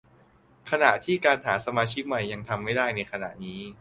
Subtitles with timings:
[0.69, 3.61] ขณะที่การหาสมาชิกใหม่ยังทำไม่ได้ในขณะนี้